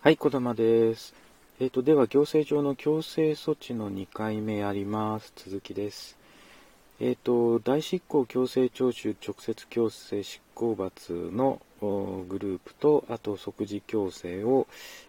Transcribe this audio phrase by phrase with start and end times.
[0.00, 1.12] はい、小玉です。
[1.58, 5.32] えっ、と、では、行政上の強制措置の2回目やります。
[5.34, 6.16] 続きです。
[7.00, 14.68] えっ、と、大執行強制徴収直接強制執行罰のグループと、あと即時強制を、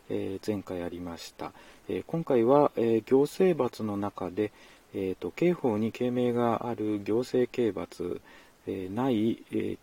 [0.09, 1.51] えー前回やりました。
[1.87, 4.51] えー今回は、えー行政罰の中で、
[4.95, 8.21] えーと、刑法に刑名がある行政刑罰、
[8.65, 9.77] えーない、えー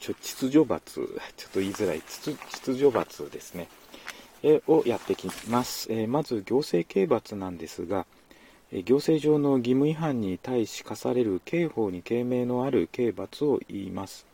[0.00, 1.00] ちょ秩序罰、
[1.36, 3.68] ちょっと言いづらい、秩序罰ですね。
[4.44, 5.88] をやってきます。
[6.06, 8.06] まず行政刑罰なんですが、
[8.84, 14.26] 行政上の義務違反に対し課される刑法に刑名のある刑罰を言います。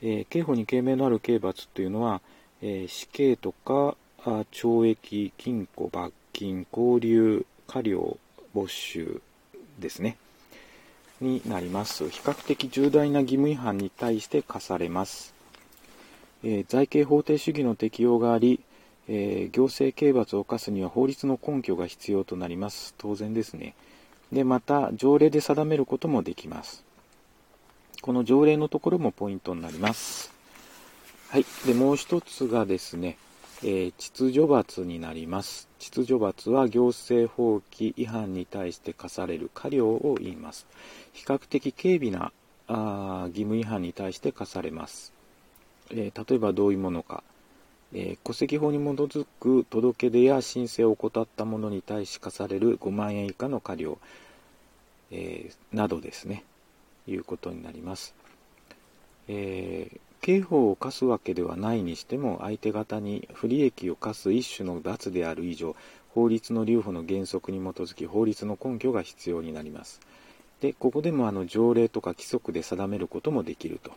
[0.00, 2.20] 刑法に刑名のある刑罰というのは、
[2.60, 8.18] 死刑とか懲役、禁錮、罰金、拘留、科料、
[8.54, 9.20] 没収
[9.78, 10.16] ですね。
[11.20, 12.08] になります。
[12.10, 15.34] 比較的重大な義務違反に対して課されます。
[16.44, 18.60] えー財形法定主義の適用があり、
[19.08, 22.94] えー行政刑罰を犯すには法律の根拠が必要となります。
[22.98, 23.74] 当然ですね。
[24.32, 26.84] で、また、条例で定めることもできます。
[28.02, 30.32] この条例のところもポイントになります。
[31.30, 31.44] はい。
[31.66, 33.18] で、もう一つがですね、
[33.62, 35.68] えー秩序罰になります。
[35.78, 40.66] 秩序罰は行政法規違反に対して課される過料を言います。
[41.12, 42.32] 比較的軽微な
[42.68, 45.12] あ義務違反に対して課されます。
[45.90, 47.22] えー例えばどういうものか、
[47.92, 53.98] えー戸籍法に基づく届け出や申請を怠った者に対し課される5万円以下の過料、
[55.10, 56.44] えーなどですね、
[57.06, 58.14] いうことになります。
[59.28, 65.76] えー刑法を課すわけではないにしても相手方に不利益を課す一種の罰である以上
[66.16, 70.00] 法律の留保の原則に基づき法律の根拠が必要になります。
[70.60, 73.92] でここでもあの条例とか規則で定めることもできると。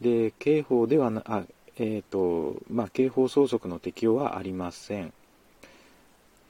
[0.00, 1.42] で刑法ではなあ
[1.78, 5.12] えっ、とまあ刑法相続の適用はありません。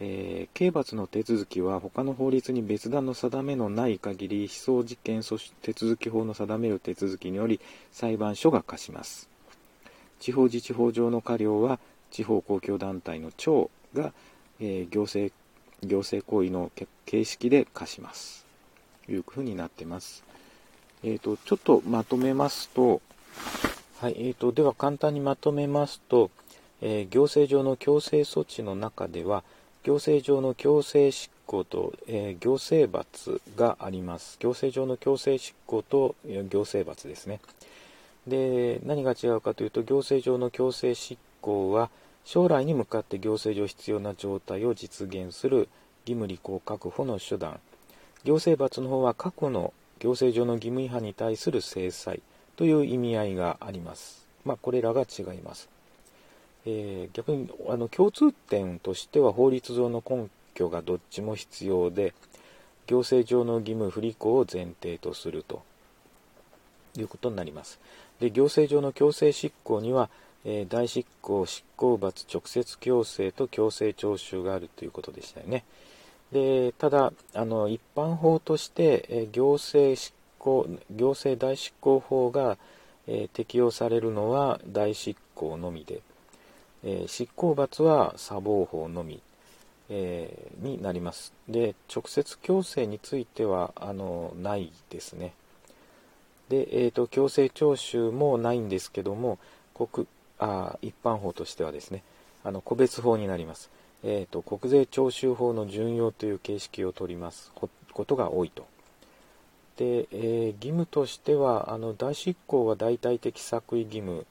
[0.00, 7.60] えー刑罰の手続きは他の法律に別段の定めのない限り被送事件訴手続き法の定める手続きにより
[7.92, 9.28] 裁判所が課します。
[10.20, 11.78] 地方自治法上の過料は
[12.10, 14.12] 地方公共団体の長が、
[14.60, 15.34] えー行政
[15.82, 16.70] 行政行為の
[17.04, 18.46] 形式で課します。
[19.06, 20.24] というふうになってます。
[21.02, 23.02] えー、とちょっとまとめますと
[23.98, 26.30] はい、えー、とでは簡単にまとめますと、
[26.82, 29.42] えー行政上の強制措置の中では
[29.84, 34.36] 行政上の強制執行と、えー行政罰があります。
[34.38, 37.40] 行政上の強制執行と行政罰ですね。
[38.26, 41.88] で何が違うかというと行政上の強制執行は
[42.26, 45.70] 将来に向かって行政上必要な状態を実現する
[46.06, 47.60] 義務履行確保の手段。
[48.24, 52.20] 行政罰の方は過去の行政上の義務違反に対する制裁。
[52.56, 54.26] という意味合いがあります。
[54.44, 55.68] まあ、これらが違います。
[56.66, 62.12] えー逆にあの共通点としては法律上の根拠がどっちも必要で
[62.86, 65.62] 行政上の義務不履行を前提とすると
[66.96, 67.78] いうことになります。
[68.20, 70.08] で行政上の強制執行には、
[70.44, 75.64] えー大執行、執行罰、直接強制と強制徴収があるということでしたよね。
[76.32, 82.58] でただあの一般法として、えー行政執行行政代執行法が、
[83.06, 86.00] えー適用されるのは代執行のみで、
[86.84, 89.20] えー執行罰は砂防法のみ、
[89.88, 91.32] えーになります。
[91.48, 95.32] で直接強制についてはあのないですね。
[96.48, 99.38] で、えー、と強制徴収もないんですけども
[99.74, 100.06] 国
[100.38, 102.02] あ一般法としてはですね
[102.44, 103.70] あの個別法になります、
[104.04, 107.50] えー、と国税徴収法の準用という形式を取ります。
[107.92, 108.66] ことが多いと。
[109.76, 114.26] で、えー義務としてはあの代執行は代替的作為義務。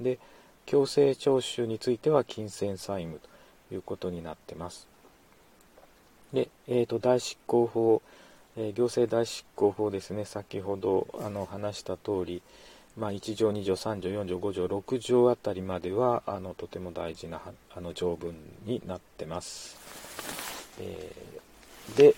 [0.00, 0.18] で
[0.66, 3.20] 強制徴収については金銭債務
[3.68, 4.86] ということになってます。
[6.32, 8.02] で、えー、と代執行法、
[8.56, 10.24] えー行政代執行法ですね。
[10.24, 12.42] 先ほどあの話した通り、
[12.96, 17.40] まあ、1条2条3条4条5条6条あたりまではあのとても大事な
[17.74, 19.78] あの条文になってます、
[20.80, 21.40] えー
[21.96, 22.14] で、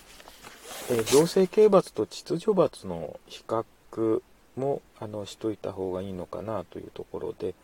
[0.89, 4.21] えー行政刑罰と秩序罰の比較
[4.55, 7.55] もあのしといた方がいいのかなというところで、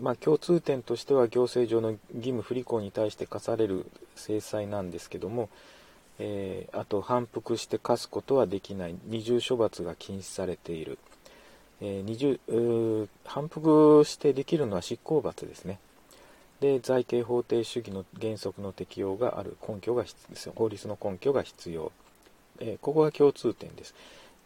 [0.00, 5.48] まあ、共通点としては行政上の義務不履行に対して課される制裁なんですけども、
[6.18, 8.94] えーあと反復して課すことはできない。
[9.04, 10.98] 二重処罰が禁止されている、
[11.80, 15.78] えー二重反復してできるのは執行罰ですね。
[16.60, 19.56] で財形法定主義の原則の適用がある。
[19.68, 20.16] 根拠が必
[20.46, 21.92] 要法律の根拠が必要、
[22.60, 23.94] えーここが共通点です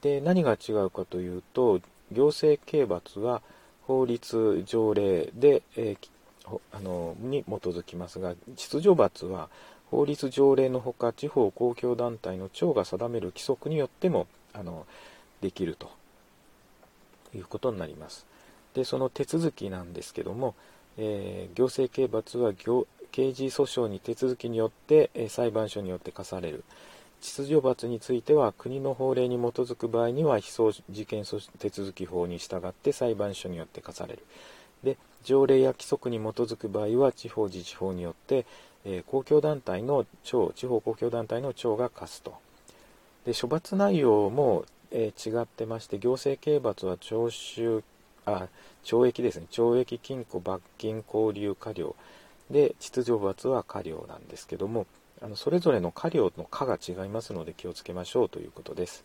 [0.03, 1.81] で何が違うかというと
[2.13, 3.43] 行政刑罰は
[3.87, 6.11] 法律条例で、えー
[6.73, 9.49] あのに基づきますが秩序罰は
[9.91, 14.87] 法律条例のほか地方公共団体の長が定める規則によってもあの
[15.41, 15.91] できると
[17.35, 18.27] いうことになります。
[18.75, 20.55] でその手続きなんですけども、
[20.97, 26.63] えー、行政刑罰は刑事訴訟に手続きによって、え、裁判所によって課される
[27.21, 31.25] 秩序罰については国の法令に基づく場合には非送事件
[31.59, 34.25] 手続き法に従って裁判所によって課される。
[34.83, 38.47] で条例や規則に基づく場合は地方自治法によって、
[38.87, 42.35] えー、公共団体の長地方公共団体の長が課すと。
[43.27, 47.85] で処罰内容も、えー、違ってまして行政刑罰は徴収
[48.25, 48.49] あ
[48.85, 49.47] 懲役ですね。
[49.51, 51.95] 懲役禁錮罰金拘留科料。
[52.51, 54.87] で秩序罰は科料なんですけども
[55.23, 59.05] あのそれぞれの科料の科が違いますので気をつけましょうということです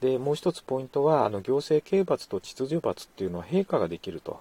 [0.00, 4.40] でもう一つポイントはあの行政刑罰と秩序罰っていうのは陛下ができると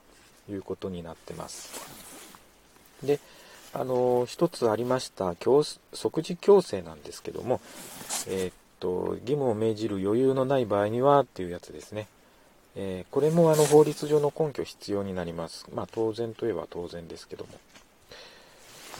[0.50, 1.80] いうことになってます
[3.04, 3.20] で
[3.74, 5.36] あの一つありました
[5.94, 7.62] 即時強制なんですけども、
[8.28, 12.08] えー、っと義務を命じる余裕のない場合にはっていうやつですね
[12.76, 15.66] え、これもあの法律上の根拠必要になります。
[15.74, 17.52] まあ、当然といえば当然ですけども。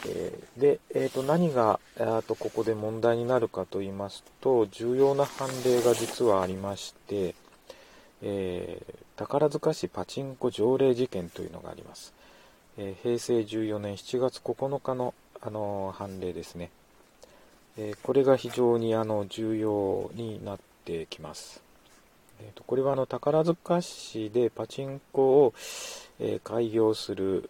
[0.08, 7.36] えー、で、えー、と何があとここで問題になるかと言いますと、重要な判例が実はありまして、
[8.22, 12.14] えー、宝塚市パチンコ条例事件というのがあります。
[12.78, 16.70] え平成14年7月9日の、あの判例ですね。
[17.78, 21.62] えこれが非常にあの重要になってきます。
[22.42, 25.54] えーと、これはあの宝塚市でパチンコを、
[26.20, 27.50] えー、開業する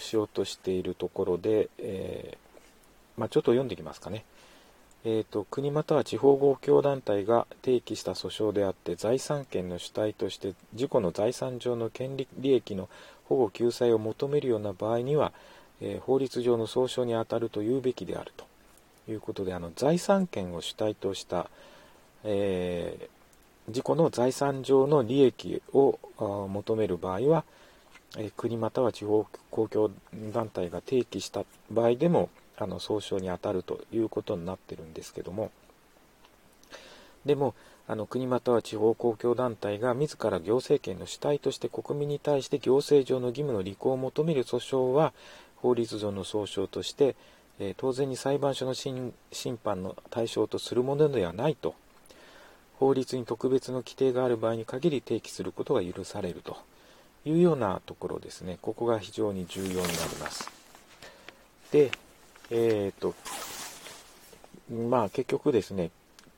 [0.00, 4.24] しようとしているところで、えー、まあ、ちょっと読んでいきますかね。
[5.04, 12.88] えーと、国または地方公共団体が提起した訴訟であって財産権の主体として自己の財産上の権利利益の
[13.24, 15.32] 保護救済を求めるような場合には、
[15.80, 18.46] えー、法律上の訴訟に当たると言うべきであると
[19.10, 21.50] いうことであの財産権を主体とした、
[22.22, 23.22] えー
[23.68, 27.44] 自己の財産上の利益を求める場合は、
[28.36, 29.90] 国または地方公共
[30.32, 32.28] 団体が提起した場合でも
[32.58, 35.50] あの総称に当たるということになってるんですけども。
[37.24, 37.54] でも
[37.88, 45.12] あの国または地方公共団体が自ら行政権の主体として国民に対して行政上の義務の履行を求める訴訟は
[45.56, 47.14] 法律上の訴訟として、
[47.60, 49.12] え当然に裁判所の審
[49.62, 51.74] 判の対象とするものではないと。
[52.78, 56.56] 法律に特別の規定がある場合に限り提起することが許されると。
[57.24, 58.58] いうようなところですね。
[58.60, 59.88] ここが非常に重要になり
[60.20, 60.50] ます。
[61.70, 61.90] で、
[62.50, 63.14] えっ、ー、と、
[64.70, 65.90] まあ結局ですね、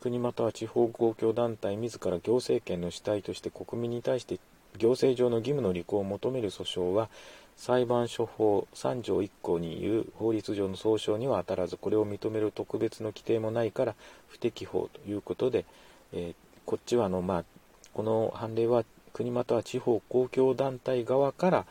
[0.05, 4.39] 国または地方公共団体自ら行政権の主体として国民に対して
[4.77, 7.09] 行政上の義務の履行を求める訴訟は
[7.57, 13.95] 裁判所法3条1項に言う法律上の訴訟には当たらずこれを認める特別の規定もないから
[14.29, 15.65] 不適法ということで、
[16.13, 16.35] えー、
[16.67, 17.45] こっちはあの、まあ、
[17.95, 18.85] この判例は
[19.15, 21.67] 国または地方公共団体側から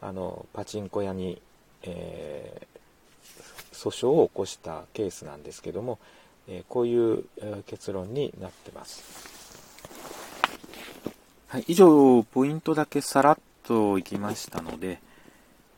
[0.00, 1.40] あのパチンコ屋に、
[1.82, 5.98] えー、訴訟を起こしたケースなんですけども、
[6.48, 7.24] えー、こういう、
[7.66, 9.04] 結論になってます。
[11.48, 14.98] はい、以上、ポイントだけさらっといきましたので、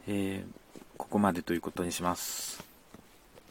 [0.06, 2.62] えー、ここまでということにします。